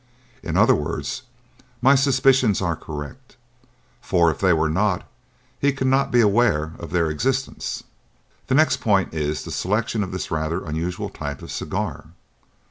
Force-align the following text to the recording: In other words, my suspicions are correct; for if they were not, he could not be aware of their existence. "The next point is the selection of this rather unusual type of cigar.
In 0.41 0.57
other 0.57 0.73
words, 0.73 1.21
my 1.79 1.93
suspicions 1.93 2.59
are 2.59 2.75
correct; 2.75 3.37
for 4.01 4.31
if 4.31 4.39
they 4.39 4.51
were 4.51 4.67
not, 4.67 5.05
he 5.59 5.71
could 5.71 5.85
not 5.85 6.09
be 6.09 6.21
aware 6.21 6.73
of 6.79 6.89
their 6.89 7.11
existence. 7.11 7.83
"The 8.47 8.55
next 8.55 8.77
point 8.81 9.13
is 9.13 9.43
the 9.45 9.51
selection 9.51 10.01
of 10.03 10.11
this 10.11 10.31
rather 10.31 10.65
unusual 10.65 11.09
type 11.09 11.43
of 11.43 11.51
cigar. 11.51 12.05